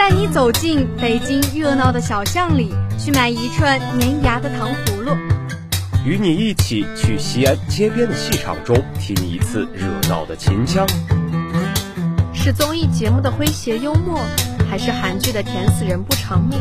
[0.00, 5.14] 带你走进北京热闹的小巷里，去买一串粘牙的糖葫芦；
[6.06, 10.86] 与你一起去西安街边的戏场中听一次热闹的秦腔。
[12.32, 14.24] 是综艺节目的诙谐幽默，
[14.70, 16.58] 还是韩剧的甜死人不偿命？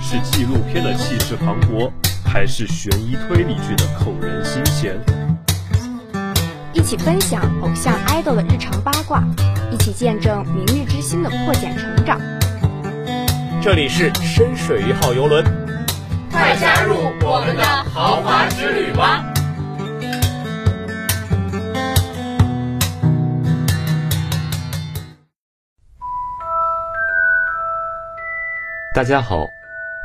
[0.00, 1.90] 是纪录片的气势磅礴，
[2.24, 4.96] 还是悬疑推理剧的扣人心弦？
[6.76, 9.24] 一起分享偶像 idol 的日常八卦，
[9.72, 12.20] 一起见证明日之星的破茧成长。
[13.62, 15.42] 这里是深水一号游轮，
[16.30, 19.24] 快加入我们的豪华之旅吧！
[28.94, 29.46] 大家好，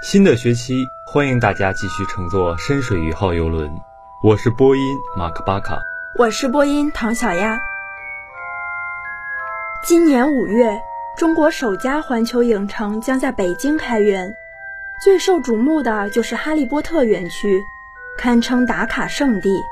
[0.01, 3.69] 新的学期欢迎大家继续乘坐深水一号游轮，
[4.23, 4.81] 我是播音
[5.17, 5.81] 马克巴卡，
[6.17, 7.57] 我是播音唐小丫。
[9.87, 10.81] 今年五月，
[11.15, 14.35] 中国首家环球影城将在北京开园，
[15.01, 17.63] 最受瞩目的就是哈利波特园区，
[18.17, 19.63] 堪称打卡圣地。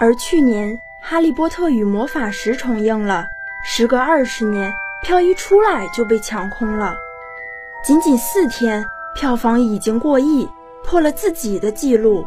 [0.00, 3.28] 而去年《哈利波特与魔法石》重映了，
[3.64, 6.96] 时隔二十年，票一出来就被抢空了。
[7.84, 10.50] 仅仅四天，票房已经过亿，
[10.82, 12.26] 破了自己的记录。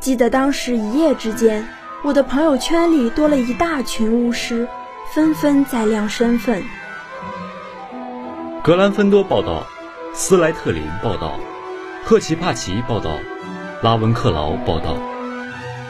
[0.00, 1.64] 记得当时一夜之间，
[2.02, 4.66] 我的朋友圈里多了一大群巫师，
[5.12, 6.62] 纷纷在亮身份。
[8.62, 9.66] 格兰芬多报道，
[10.14, 11.38] 斯莱特林报道，
[12.02, 13.18] 赫奇帕奇报道，
[13.82, 14.96] 拉文克劳报道，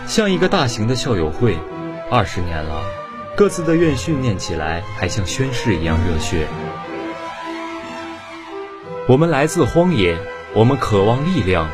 [0.08, 1.56] 像一个大型的校友会。
[2.10, 2.82] 二十年了，
[3.36, 6.48] 各自的院训念起来还像宣誓一样热血。
[9.06, 10.18] 我们来自荒野，
[10.54, 11.70] 我们渴望力量，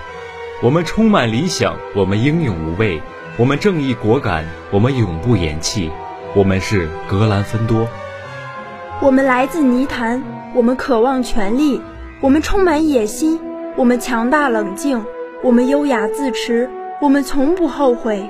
[0.61, 3.01] 我们充满理想，我们英勇无畏，
[3.39, 5.91] 我们正义果敢，我们永不言弃。
[6.35, 7.87] 我们是格兰芬多。
[9.03, 10.23] 我们来自泥潭，
[10.55, 11.79] 我们渴望权力，
[12.23, 13.39] 我们充满野心，
[13.77, 15.05] 我们强大冷静，
[15.43, 16.71] 我们优雅自持，
[17.03, 18.25] 我们从不后悔。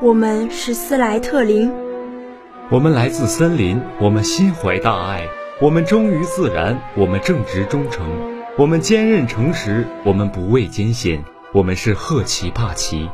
[0.00, 1.72] 我们是斯莱特林。
[2.70, 5.26] 我们来自森林，我们心怀大爱，
[5.60, 8.06] 我们忠于自然，我们正直忠诚。
[8.56, 13.10] 我们坚韧诚实，我们不畏艰险，我们是赫奇帕奇。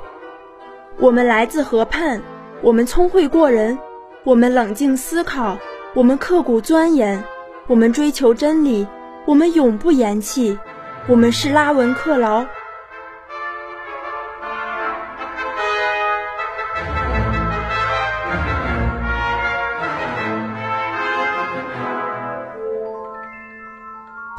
[1.01, 2.21] 我们来自河畔，
[2.61, 3.79] 我们聪慧过人，
[4.25, 5.57] 我们冷静思考，
[5.95, 7.23] 我们刻苦钻研，
[7.69, 8.85] 我们追求真理，
[9.25, 10.59] 我们永不言弃。
[11.07, 12.45] 我们是拉文克劳。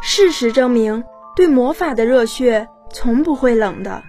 [0.02, 1.06] 事实证明，
[1.38, 4.04] 对魔法的热血从不会冷的。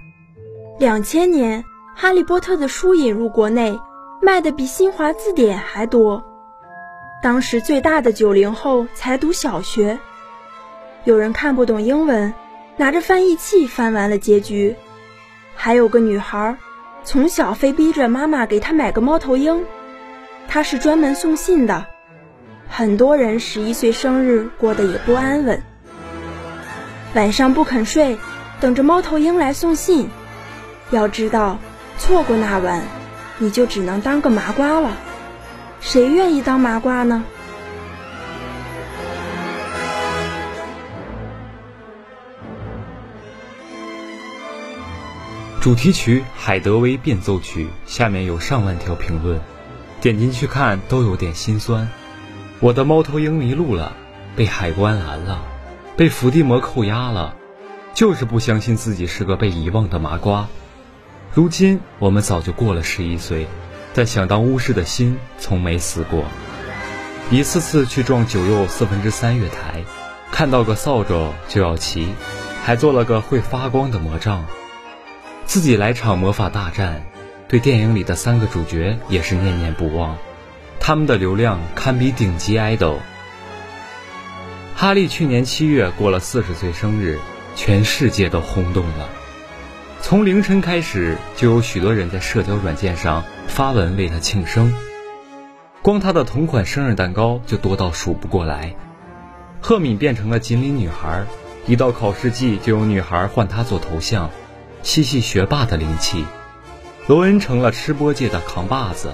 [0.81, 1.63] 两千年，
[2.03, 3.79] 《哈利波特》的书引入国内，
[4.23, 6.25] 卖的比新华字典还多。
[7.23, 9.99] 当时最大的九零后才读小学，
[11.05, 12.33] 有人看不懂英文，
[12.79, 14.77] 拿着翻译器翻完了结局。
[15.55, 16.57] 还有个女孩，
[17.05, 19.67] 从小非逼着妈妈给她买个猫头鹰，
[20.49, 21.85] 她是专门送信的。
[22.67, 25.63] 很多人十一岁生日过得也不安稳。
[27.13, 28.17] 晚上不肯睡，
[28.59, 30.09] 等着猫头鹰来送信。
[30.91, 31.59] 要知道，
[32.01, 32.83] 错过那晚，
[33.39, 34.97] 你就只能当个麻瓜了。
[35.83, 37.23] 谁愿意当麻瓜呢？
[45.61, 49.39] 主题曲《海德薇变奏曲》下面有上万条评论，
[50.01, 51.87] 点进去看都有点心酸。
[52.61, 53.93] 我的猫头鹰迷路了，
[54.35, 55.43] 被海关拦了。
[55.99, 57.37] 被伏地魔扣押了，
[57.93, 60.49] 就是不相信自己是个被遗忘的麻瓜。
[61.33, 63.47] 如今我们早就过了十一岁，
[63.95, 66.25] 但想当巫师的心从没死过。
[67.31, 69.85] 一次次去撞九又四分之三月台，
[70.33, 72.09] 看到个扫帚就要骑，
[72.65, 74.45] 还做了个会发光的魔杖。
[75.45, 77.07] 自己来场魔法大战，
[77.47, 80.19] 对电影里的三个主角也是念念不忘，
[80.81, 82.97] 他们的流量堪比顶级 idol。
[84.75, 87.21] 哈利去年七月过了四十岁生日，
[87.55, 89.09] 全世界都轰动了。
[90.11, 94.75] 从凌晨开始，就有许多人在社交软件上发文为他庆生。
[95.83, 98.75] 光他的同款生日蛋糕就多到数不过来。
[99.61, 101.25] 赫敏变成了锦鲤女孩，
[101.65, 104.29] 一到考试季就有女孩换她做头像，
[104.83, 106.25] 吸吸学霸的灵气。
[107.07, 109.13] 罗恩成了吃播界的扛把子，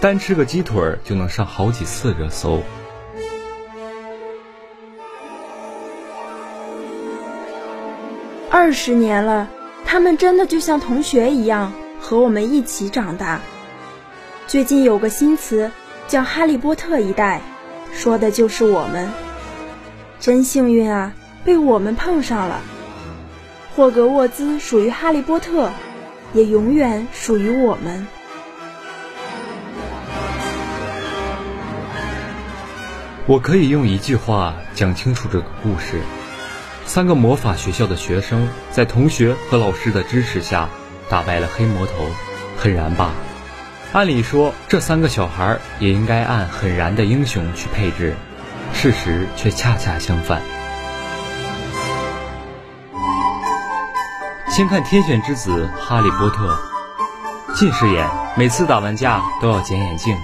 [0.00, 2.62] 单吃个鸡腿就能上好几次热搜。
[8.50, 9.50] 二十年了，
[9.92, 13.42] 他们真的就像同学一样，和我们一起长大。
[14.46, 15.70] 最近有个新词
[16.08, 17.42] 叫“哈利波特一代”，
[17.92, 19.10] 说的就是我们。
[20.18, 21.12] 真幸运啊，
[21.44, 22.62] 被我们碰上了。
[23.76, 25.70] 霍格沃兹属于哈利波特，
[26.32, 28.06] 也永远属于我们。
[33.26, 36.00] 我可以用一句话讲清楚这个故事：
[36.84, 40.68] 三个魔法学校的学生在同学和老师的支持下，
[41.08, 41.92] 打败了黑魔头，
[42.58, 43.10] 很燃吧。
[43.92, 48.14] 按理说，这三个小孩也应该按很燃的英雄去配置，
[48.74, 50.42] 事实却恰恰相反。
[54.50, 56.58] 先看天选之子哈利波特，
[57.54, 58.06] 近视眼，
[58.36, 60.14] 每次打完架都要捡眼镜。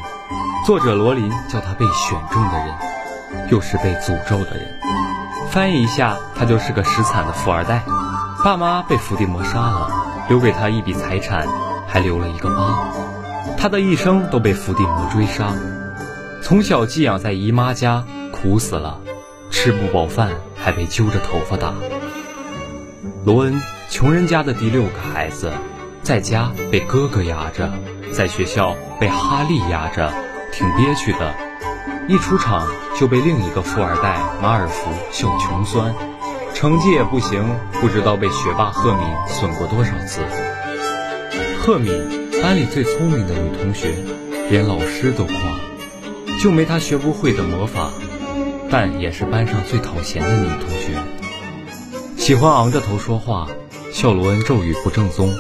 [0.67, 2.75] 作者罗琳叫他被选中的人。
[3.51, 4.78] 又是被诅咒的人。
[5.51, 7.83] 翻译一下，他就是个实惨的富二代，
[8.45, 9.91] 爸妈被伏地魔杀了，
[10.29, 11.47] 留给他一笔财产，
[11.87, 12.93] 还留了一个疤。
[13.57, 15.55] 他的一生都被伏地魔追杀，
[16.43, 19.01] 从小寄养在姨妈家，苦死了，
[19.51, 21.73] 吃不饱饭，还被揪着头发打。
[23.25, 25.51] 罗恩，穷人家的第六个孩子，
[26.03, 27.73] 在家被哥哥压着，
[28.13, 30.13] 在学校被哈利压着，
[30.53, 31.48] 挺憋屈的。
[32.09, 32.67] 一出场
[32.99, 35.95] 就被另一个富二代马尔福笑穷酸，
[36.55, 37.45] 成绩也不行，
[37.83, 40.23] 不知道被学霸赫敏损过多少次。
[41.61, 41.93] 赫敏
[42.43, 43.93] 班里最聪明的女同学，
[44.49, 45.35] 连老师都夸，
[46.41, 47.91] 就没她学不会的魔法，
[48.71, 50.95] 但也是班上最讨嫌的女同学。
[52.17, 53.49] 喜欢昂着头说话，
[53.93, 55.31] 笑罗恩咒语不正宗。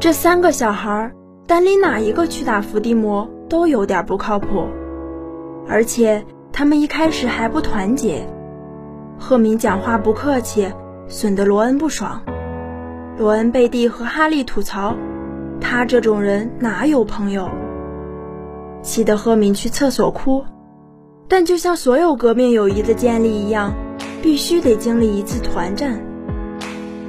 [0.00, 1.14] 这三个小孩儿。
[1.46, 4.66] 单拎哪一个去打伏地魔都有点不靠谱，
[5.68, 8.26] 而且他们一开始还不团结。
[9.16, 10.68] 赫敏讲话不客气，
[11.06, 12.20] 损得罗恩不爽。
[13.16, 14.96] 罗恩背地和哈利吐槽，
[15.60, 17.48] 他这种人哪有朋友？
[18.82, 20.44] 气得赫敏去厕所哭。
[21.28, 23.72] 但就像所有革命友谊的建立一样，
[24.20, 26.00] 必须得经历一次团战。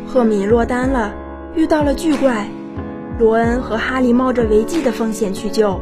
[0.06, 1.12] 赫敏落单了，
[1.56, 2.48] 遇到了巨怪。
[3.20, 5.80] 罗恩和哈利冒着违纪的风险去救，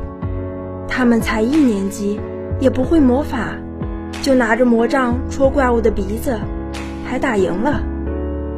[0.87, 2.19] 他们才一年级，
[2.59, 3.55] 也不会魔法，
[4.21, 6.39] 就拿着魔杖戳怪物的鼻子，
[7.05, 7.81] 还打赢了。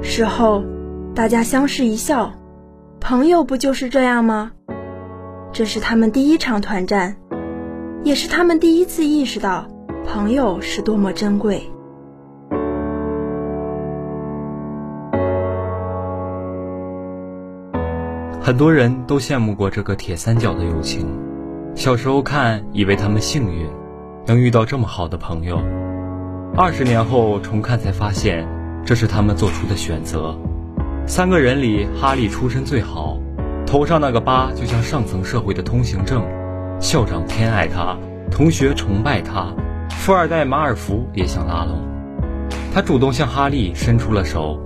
[0.04, 0.64] 事后，
[1.16, 2.34] 大家相视一笑，
[3.00, 4.52] 朋友不就是这样吗？
[5.52, 7.16] 这是他们第一场团战，
[8.04, 9.66] 也是他们第一次意识到
[10.06, 11.72] 朋友是多么珍贵。
[18.48, 21.06] 很多人都羡慕过这个铁三角的友情，
[21.76, 23.68] 小时候看以为他们幸运，
[24.26, 25.62] 能遇到这么好的朋友。
[26.56, 28.48] 二十年后重看才发现，
[28.86, 30.34] 这是他们做出的选择。
[31.06, 33.18] 三个人里，哈利出身最好，
[33.66, 36.24] 头上那个疤就像上层社会的通行证。
[36.80, 37.98] 校长偏爱他，
[38.32, 39.54] 同学崇拜他，
[39.90, 41.86] 富二代马尔福也想拉拢
[42.74, 44.58] 他，主动向哈利伸出了手。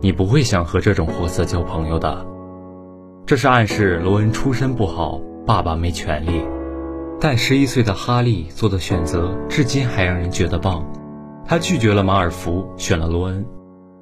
[0.00, 2.31] 你不会想和这种货色交朋友的。
[3.24, 6.42] 这是暗示罗恩出身不好，爸爸没权利。
[7.20, 10.84] 但十一岁的哈利做的选择，至今还让人觉得棒。
[11.46, 13.46] 他拒绝了马尔福，选了罗恩。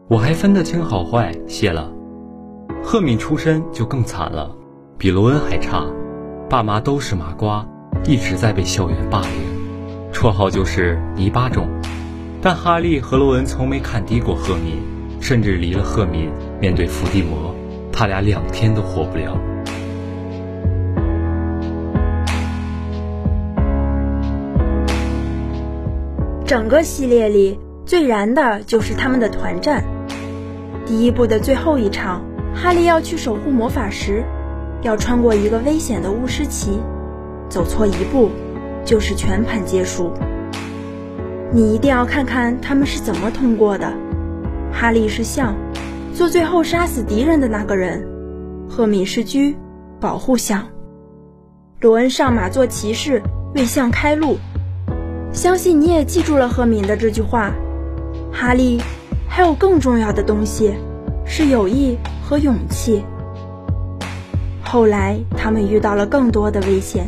[0.08, 1.92] 我还分得清好坏，谢了。
[2.82, 4.50] 赫敏出身就更惨了，
[4.96, 5.84] 比罗恩还差，
[6.48, 7.64] 爸妈都是麻瓜，
[8.06, 9.30] 一直在被校园霸凌，
[10.12, 11.68] 绰号就是泥巴种。
[12.40, 14.78] 但哈利和罗恩从没看低过赫敏，
[15.20, 17.54] 甚至离了赫敏，面对伏地魔。
[18.00, 19.38] 他俩两天都活不了。
[26.46, 29.84] 整个系列里最燃的就是他们的团战。
[30.86, 32.22] 第一部的最后一场，
[32.54, 34.24] 哈利要去守护魔法石，
[34.80, 36.80] 要穿过一个危险的巫师旗，
[37.50, 38.30] 走错一步
[38.82, 40.10] 就是全盘皆输。
[41.52, 43.92] 你一定要看看他们是怎么通过的。
[44.72, 45.54] 哈利是象。
[46.14, 48.06] 做最后杀死敌人的那个人，
[48.68, 49.38] 赫敏是车，
[49.98, 50.66] 保护象。
[51.80, 53.22] 罗恩上马做骑士，
[53.54, 54.36] 为象开路。
[55.32, 57.52] 相信你也记住了赫敏的这句话。
[58.30, 58.80] 哈利，
[59.28, 60.74] 还有更重要的东西，
[61.24, 63.02] 是友谊和勇气。
[64.62, 67.06] 后来他们遇到了更多的危险。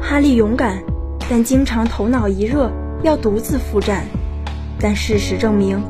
[0.00, 0.82] 哈利勇敢，
[1.30, 2.70] 但经常头脑一热，
[3.02, 4.04] 要独自赴战。
[4.80, 5.82] 但事实证明。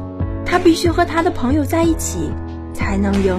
[0.50, 2.31] 他必须和他的朋友在一起，
[2.73, 3.38] 才能赢。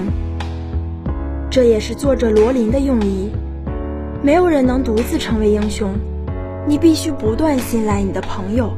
[1.50, 3.28] 这也是作者罗琳的用意。
[4.22, 5.92] 没有人能独自成为英雄，
[6.68, 8.72] 你必须不断信赖你的朋友。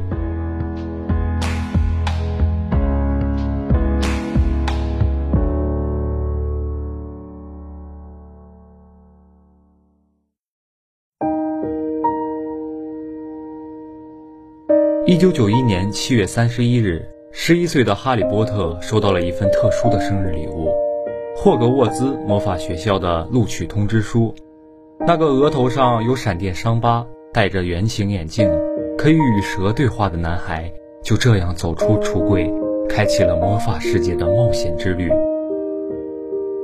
[15.05, 20.71] 一九九一年七月三十一日，十一岁的哈利波特收到了一份特殊的生日礼物——
[21.35, 24.33] 霍格沃兹魔法学校的录取通知书。
[24.99, 28.47] 那个额头上有闪电伤疤、戴着圆形眼镜、
[28.99, 30.71] 可以与蛇对话的男孩，
[31.03, 32.53] 就这样走出橱柜，
[32.87, 35.11] 开启了魔法世界的冒险之旅。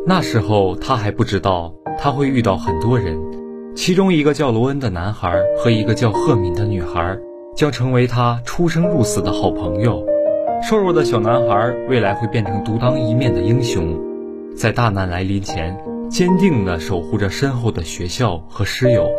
[0.06, 3.20] 那时候他还不知道，他会遇到很多人，
[3.76, 7.18] 其中一个叫罗恩的男孩和一个叫赫敏的女孩。
[7.56, 10.06] 将成为他出生入死的好朋友。
[10.62, 13.98] 瘦弱的小男孩未来会变成独当一面的英雄，
[14.56, 15.76] 在大难来临前，
[16.10, 19.10] 坚定地守护着身后的学校和师友。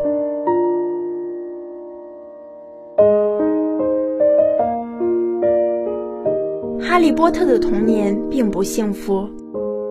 [6.80, 9.26] 哈利波特的童年并不幸福，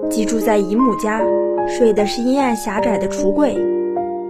[0.10, 1.22] 寄住在姨母家，
[1.68, 3.58] 睡的是阴暗狭窄的橱柜，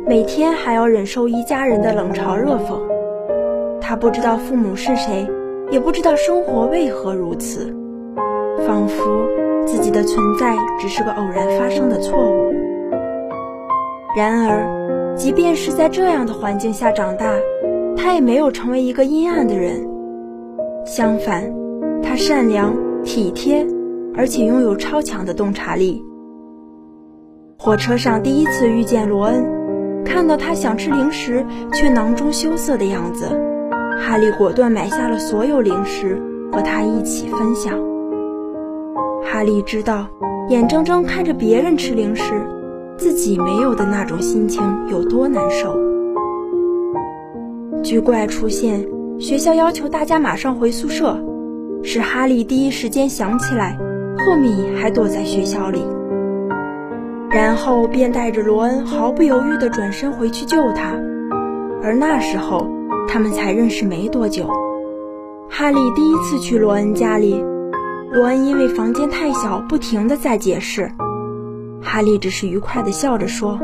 [0.08, 2.80] 每天还要忍受一家人的冷嘲热讽。
[3.82, 5.28] 他不知道父母是谁，
[5.72, 7.74] 也不知道生活为何如此，
[8.66, 9.28] 仿佛
[9.66, 12.52] 自己的存在只是个偶然发生的错误。
[14.18, 17.36] 然而，即便是在这样的环境下长大，
[17.96, 19.88] 他也没有成为一个阴暗的人。
[20.86, 21.54] 相反，
[22.02, 23.66] 他善良、体贴，
[24.16, 26.04] 而且拥有超强的洞察力。
[27.60, 29.46] 火车上第一次遇见罗恩，
[30.04, 33.26] 看到他想吃零食却囊中羞涩的样子。
[34.00, 36.20] 哈利果断买下了所有零食，
[36.52, 37.78] 和他一起分享。
[39.24, 40.08] 哈利知道，
[40.48, 42.42] 眼睁睁看着别人吃零食，
[42.98, 45.78] 自己没有的那种心情有多难受。
[47.84, 48.88] 巨怪出现，
[49.20, 51.16] 学校要求大家马上回宿舍，
[51.84, 53.78] 使哈利第一时间想起来，
[54.18, 55.84] 赫敏还躲在学校里，
[57.30, 60.94] 然后便带着罗恩毫不犹豫地转身回去救他。
[61.84, 62.79] 而那时候。
[63.12, 64.48] 他们才认识没多久，
[65.50, 67.44] 哈利第一次去罗恩家里，
[68.12, 70.92] 罗恩因为房间太小，不停的在解释。
[71.82, 73.60] 哈利只是愉快的笑着说：“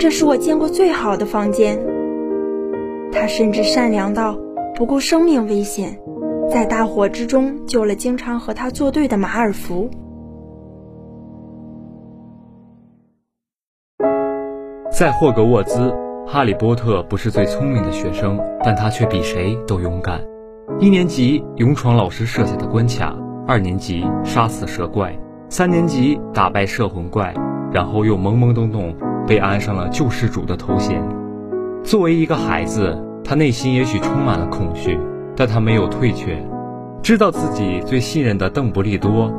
[0.00, 1.78] 这是我见过最好的房间。”
[3.12, 4.38] 他甚至善良到
[4.74, 6.00] 不顾生命危险，
[6.50, 9.90] 在大火之中救了经常和他作对的马尔福。
[14.90, 16.07] 在霍格沃兹。
[16.30, 20.20] 哈利波特不是最聪明的学生，但他却比谁都勇敢。
[20.78, 23.16] 一年级勇闯老师设下的关卡，
[23.46, 25.18] 二年级杀死蛇怪，
[25.48, 27.32] 三年级打败摄魂怪，
[27.72, 28.94] 然后又懵懵懂懂
[29.26, 31.02] 被安上了救世主的头衔。
[31.82, 35.00] 作为一个孩子，他内心也许充满了恐惧，
[35.34, 36.36] 但他没有退却，
[37.02, 39.32] 知道自己最信任的邓布利多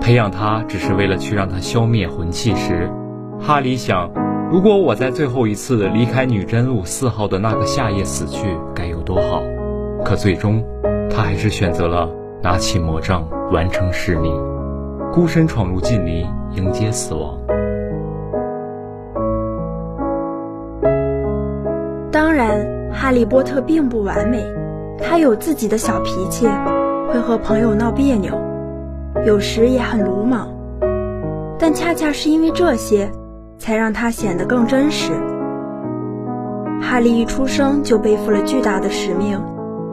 [0.00, 2.90] 培养他只是为了去让他消灭魂器时，
[3.38, 4.10] 哈利想。
[4.52, 9.42] 如果我在最后一次离开女真路四号的那个夏夜死去，该有多好！
[10.04, 10.62] 可最终，
[11.08, 12.06] 他还是选择了
[12.42, 14.30] 拿起魔杖，完成使命，
[15.10, 17.34] 孤身闯入禁林，迎接死亡。
[22.10, 24.44] 当然，哈利波特并不完美，
[24.98, 26.46] 他有自己的小脾气，
[27.10, 28.38] 会和朋友闹别扭，
[29.24, 30.46] 有时也很鲁莽。
[31.58, 33.10] 但恰恰是因为这些。
[33.62, 35.12] 才让他显得更真实。
[36.80, 39.40] 哈利一出生就背负了巨大的使命，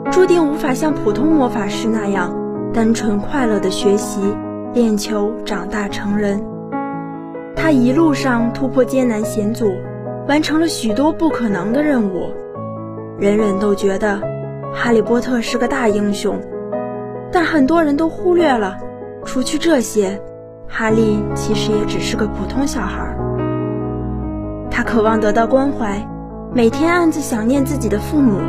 [0.10, 2.34] 注定无法像普通魔法师那样
[2.74, 4.36] 单纯快乐的学习、
[4.74, 6.44] 练球、长大成人。
[7.56, 9.72] 他一路上突破艰难险阻，
[10.28, 12.32] 完成了许多不可能的任务。
[13.20, 14.20] 人人都觉得
[14.74, 16.42] 哈利波特是个大英雄，
[17.32, 18.80] 但很多人都忽略了，
[19.24, 20.20] 除去这些，
[20.68, 23.16] 哈利其实也只是个普通小孩。
[24.80, 26.08] 他渴望得到关怀，
[26.54, 28.40] 每天暗自想念自己的父母。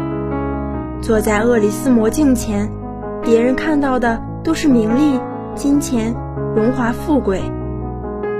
[1.03, 2.71] 坐在厄里斯魔镜前，
[3.21, 5.19] 别人看到的都是名利、
[5.57, 6.15] 金钱、
[6.55, 7.43] 荣华富贵，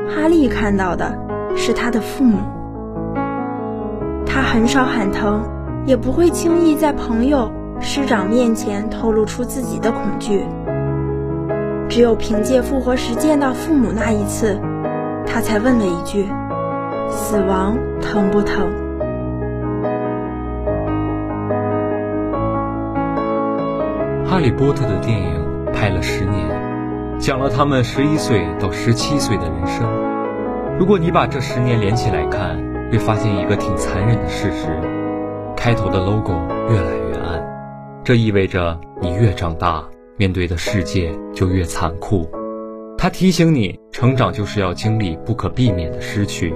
[0.09, 1.19] 哈利看到的
[1.57, 2.39] 是他的父母。
[4.25, 5.43] 他很少喊疼，
[5.85, 10.47] 也不会轻易在朋友、师长面前透露出自己的恐惧。
[11.89, 14.61] 只有凭借复活时见到父母那一次，
[15.27, 16.29] 他才问了一句。
[17.11, 18.67] 死亡疼不疼？
[24.25, 26.49] 哈利波特的电影拍了十年，
[27.19, 29.87] 讲了他们十一岁到十七岁的人生。
[30.79, 32.57] 如果你把这十年连起来看，
[32.91, 34.69] 会发现一个挺残忍的事实：
[35.57, 36.33] 开头的 logo
[36.71, 37.43] 越来越暗，
[38.05, 39.85] 这意味着你越长大，
[40.17, 42.31] 面对的世界就越残酷。
[42.97, 46.55] 它提醒你，成长就是要经历不可避免的失去。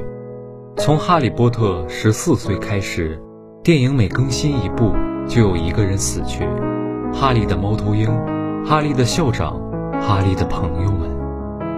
[0.76, 3.18] 从《哈利波特》十四岁开始，
[3.62, 4.92] 电影每更新一部，
[5.26, 6.46] 就有一个人死去。
[7.12, 8.10] 哈利的猫头鹰，
[8.66, 9.58] 哈利的校长，
[10.00, 11.08] 哈利的朋友们。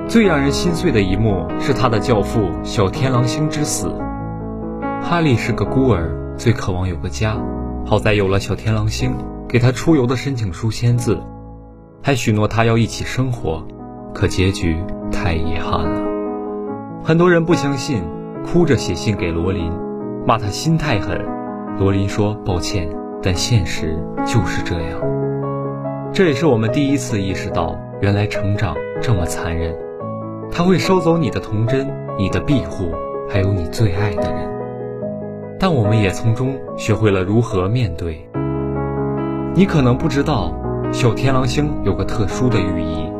[0.08, 3.94] 最让人心碎的一幕是他的教父小天狼星之死。
[5.02, 7.36] 哈利是个孤儿，最渴望有个家。
[7.84, 9.14] 好在有了小天狼星
[9.46, 11.20] 给他出游的申请书签字，
[12.02, 13.64] 还许诺他要一起生活。
[14.14, 14.78] 可结局
[15.12, 16.02] 太遗憾了。
[17.04, 18.02] 很多人不相信，
[18.46, 19.72] 哭着写信给罗琳，
[20.24, 21.20] 骂他心太狠。
[21.78, 22.88] 罗琳说：“抱歉，
[23.20, 25.00] 但现实就是这样。”
[26.14, 29.74] 这也是我们第一次意识到，原来成长这么残忍。
[30.50, 31.86] 他会收走你的童真、
[32.16, 32.92] 你的庇护，
[33.28, 34.48] 还有你最爱的人。
[35.58, 38.26] 但我们也从中学会了如何面对。
[39.54, 40.54] 你可能不知道，
[40.92, 43.10] 小天狼星有个特殊的寓意，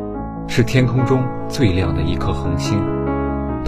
[0.47, 2.79] 是天空中最亮的一颗恒星。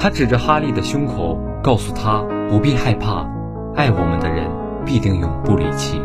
[0.02, 3.28] 他指着哈利的胸口，告诉他不必害怕，
[3.76, 4.50] 爱我们的人
[4.86, 6.02] 必定永不离弃。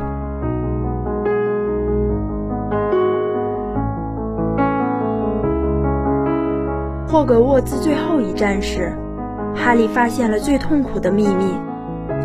[7.06, 8.92] 霍格沃兹最后一战时，
[9.54, 11.54] 哈利发现了最痛苦的秘密：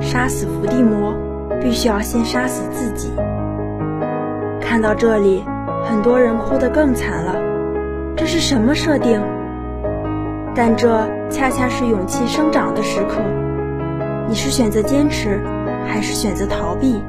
[0.01, 1.13] 杀死伏地魔，
[1.61, 3.11] 必须要先杀死自己。
[4.59, 5.43] 看到这里，
[5.85, 7.35] 很多人哭得更惨了。
[8.17, 9.21] 这是什么设定？
[10.55, 13.21] 但这恰恰是勇气生长的时刻。
[14.27, 15.41] 你是选择坚持，
[15.85, 17.01] 还是选择逃避？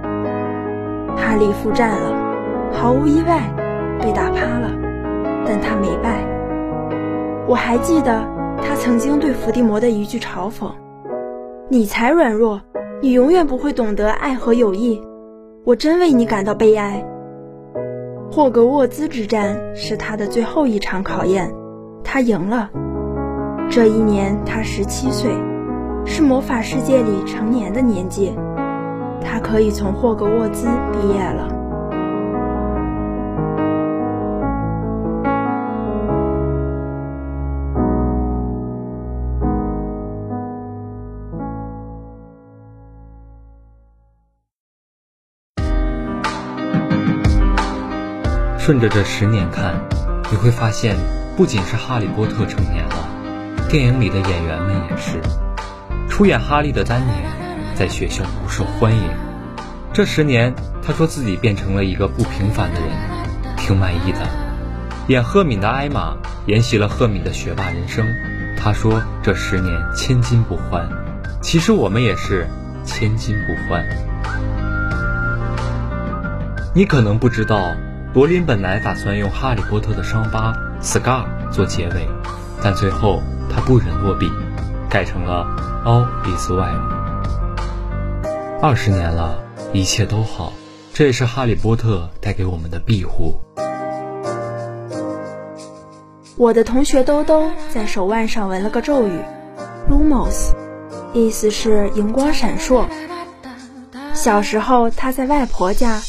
[1.17, 3.43] 哈利负战了，毫无意外，
[4.01, 4.71] 被打趴了，
[5.45, 6.25] 但他没败。
[7.47, 8.25] 我还记得
[8.63, 10.71] 他曾经对伏地魔的一句嘲讽
[11.69, 12.63] ：“你才软弱，
[13.03, 15.03] 你永远不会懂得爱和友谊。”
[15.67, 17.05] 我真为你感到悲哀。
[18.33, 21.53] 霍格沃兹之战是他的最后一场考验，
[22.03, 22.71] 他赢了。
[23.71, 25.31] 这一年他十七岁，
[26.05, 28.37] 是魔法世界里成年的年纪，
[29.23, 31.49] 他可以从霍格沃兹毕业了。
[48.59, 49.75] 顺着这十年看，
[50.33, 50.97] 你会发现，
[51.37, 53.20] 不仅是哈利波特成年了，
[53.71, 55.21] 电影里的演员们也是。
[56.09, 57.13] 出演哈利的丹尼
[57.77, 59.03] 在学校不受欢迎。
[59.93, 60.53] 这十年，
[60.83, 62.91] 他说自己变成了一个不平凡的人，
[63.57, 64.19] 挺满意的。
[65.07, 68.05] 演赫敏的艾玛沿袭了赫敏的学霸人生。
[68.57, 70.89] 他说这十年千金不换。
[71.41, 72.49] 其实我们也是
[72.85, 73.87] 千金不换。
[76.75, 77.73] 你可能不知道。
[78.13, 80.53] 柏林本来打算用《哈利波特》的伤疤
[80.83, 82.09] scar 做结尾，
[82.63, 84.31] 但最后他不忍落笔，
[84.89, 85.47] 改成了
[85.85, 86.81] All is well。
[88.61, 89.43] 二十年了，
[89.73, 90.53] 一切都好，
[90.93, 93.41] 这也是哈利波特带给我们的庇护。
[96.37, 99.19] 我的同学兜兜在手腕上纹了个咒语
[99.91, 100.53] ，Lumos，
[101.13, 102.85] 意思是荧光闪烁。
[104.15, 106.01] 小时候他在外婆家，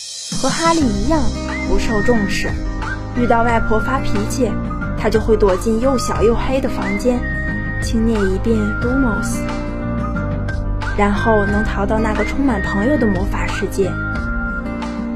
[0.41, 1.21] 和哈利一样。
[1.69, 2.49] 不受重视，
[3.15, 4.51] 遇到外婆发脾气，
[5.01, 7.19] 他就会躲进又小又黑的房间，
[7.81, 9.39] 轻念一遍 Lumos，
[10.95, 13.91] 然后能逃到那个充满朋友的魔法世界。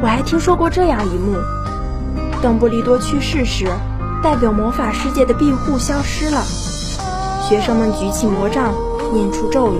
[0.02, 1.38] 我还听说过这样一幕：
[2.42, 3.68] 邓布利多去世时，
[4.24, 6.42] 代表魔法世界的庇护消失了，
[7.44, 8.74] 学生们举起魔杖，
[9.14, 9.78] 念出咒语，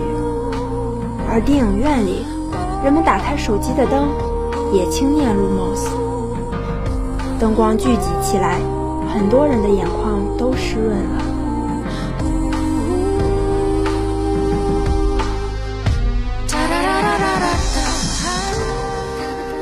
[1.28, 2.24] 而电影院里，
[2.84, 4.08] 人们打开手机的灯，
[4.72, 5.90] 也轻念 Lumos。
[7.40, 8.60] 灯光聚集起来，
[9.16, 11.22] 很多人的眼眶都湿润了。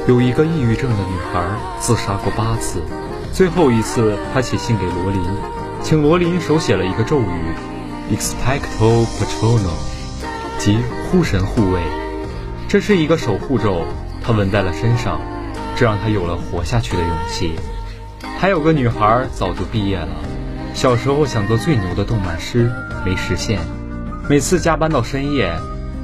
[0.08, 1.46] 有一个抑郁症的女孩
[1.80, 2.82] 自杀过八次，
[3.32, 5.22] 最后一次她写信给罗琳，
[5.84, 7.56] 请罗琳手写了一个咒语
[8.12, 9.70] ：Expecto Patronum，
[10.58, 10.80] 即
[11.12, 11.80] 护神护卫。
[12.68, 13.86] 这是一个守护咒，
[14.24, 15.22] 她纹在了身上。
[15.76, 17.54] 这让她有了活下去的勇气。
[18.44, 20.10] 还有个女孩早就毕业了，
[20.74, 22.70] 小时候想做最牛的动漫师，
[23.06, 23.62] 没实现。
[24.30, 25.58] 每次加班到深夜，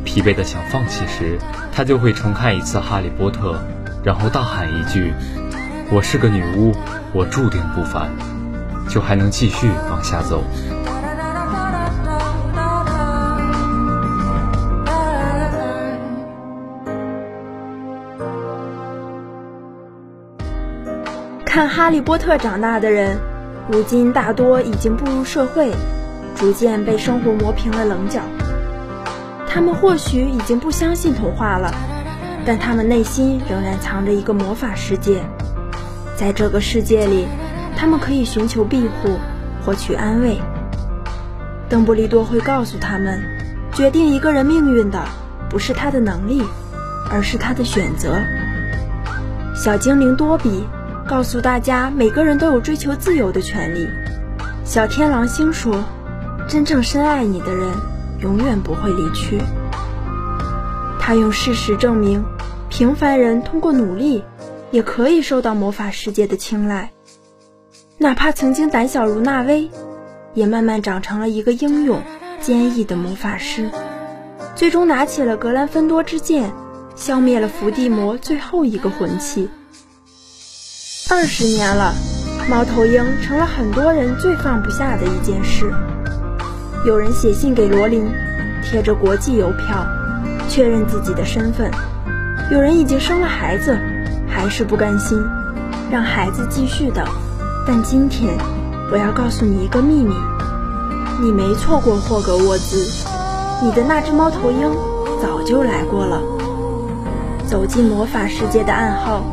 [0.06, 1.38] 疲惫的想放弃时，
[1.73, 3.56] 她就会重看一次《哈利波特》，
[4.06, 5.13] 然后大喊一句
[5.91, 6.73] ：“我是个女巫，
[7.12, 8.10] 我注定不凡”，
[8.88, 10.41] 就还能继续往下走。
[21.49, 23.17] 看《哈利波特》长大的人，
[23.71, 25.73] 如今大多已经步入社会，
[26.35, 28.21] 逐渐被生活磨平了棱角。
[29.47, 31.73] 他们或许已经不相信童话了，
[32.45, 35.23] 但他们内心仍然藏着一个魔法世界。
[36.15, 37.25] 在这个世界里，
[37.75, 39.17] 他们可以寻求庇护，
[39.65, 40.38] 获取安慰。
[41.67, 43.19] 邓布利多会告诉他们，
[43.73, 45.03] 决定一个人命运的
[45.49, 46.43] 不是他的能力，
[47.09, 48.19] 而是他的选择。
[49.55, 50.63] 小精灵多比
[51.09, 53.89] 告诉大家，每个人都有追求自由的权利。
[54.63, 55.83] 小天狼星说，
[56.47, 57.67] 真正深爱你的人
[58.19, 59.41] 永远不会离去。
[60.99, 62.23] 他用事实证明，
[62.69, 64.23] 平凡人通过努力
[64.69, 66.91] 也可以受到魔法世界的青睐。
[67.97, 69.67] 哪怕曾经胆小如纳威，
[70.35, 72.03] 也慢慢长成了一个英勇、
[72.39, 73.71] 坚毅的魔法师。
[74.53, 76.51] 最终拿起了格兰芬多之剑，
[76.95, 79.49] 消灭了伏地魔最后一个魂器。
[81.11, 81.95] 二十年了，
[82.47, 85.73] 猫头鹰成了很多人最放不下的一件事。
[86.85, 88.07] 有人写信给罗琳，
[88.63, 89.87] 贴着国际邮票。
[90.47, 91.71] 确认自己的身份，
[92.51, 93.77] 有人已经生了孩子，
[94.27, 95.19] 还是不甘心，
[95.91, 97.03] 让孩子继续等。
[97.67, 98.35] 但今天，
[98.91, 100.13] 我要告诉你一个秘密：
[101.21, 102.77] 你没错过霍格沃兹，
[103.63, 104.71] 你的那只猫头鹰
[105.21, 106.21] 早就来过了。
[107.47, 109.23] 走进魔法世界的暗号，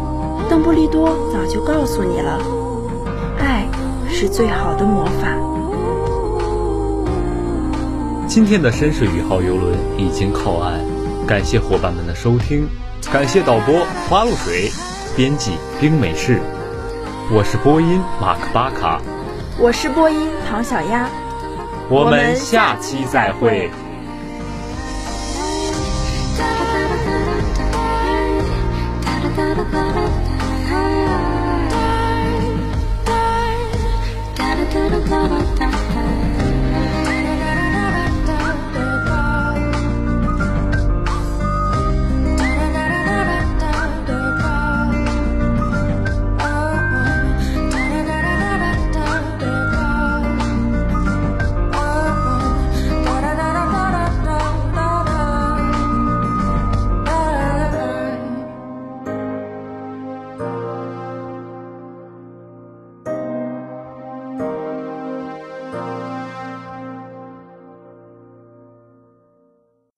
[0.49, 2.39] 邓布利多早就告诉你了。
[3.39, 3.67] 爱
[4.09, 5.37] 是最好的魔法。
[8.29, 10.81] 今天的绅士宇号游轮已经靠岸。
[11.27, 12.69] 感谢伙伴们的收听，
[13.13, 14.71] 感谢导播花露水，
[15.17, 16.41] 编辑冰美式，
[17.33, 19.01] 我是播音马克巴卡，
[19.59, 21.09] 我是播音唐小鸭，
[21.89, 23.71] 我们下期再会。